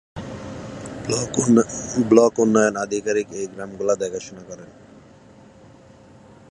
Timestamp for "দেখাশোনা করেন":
3.97-4.69